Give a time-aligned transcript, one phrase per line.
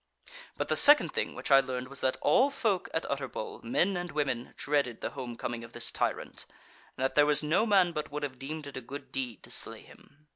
[0.57, 4.11] "But the second thing which I learned was that all folk at Utterbol, men and
[4.11, 6.47] women, dreaded the home coming of this tyrant;
[6.97, 9.51] and that there was no man but would have deemed it a good deed to
[9.51, 10.25] slay him.